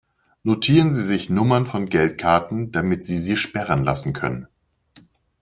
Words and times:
Notieren 0.41 0.89
Sie 0.89 1.03
sich 1.03 1.29
Nummern 1.29 1.67
von 1.67 1.87
Geldkarten, 1.87 2.71
damit 2.71 3.03
sie 3.05 3.19
sie 3.19 3.37
sperren 3.37 3.83
lassen 3.83 4.13
können. 4.13 4.47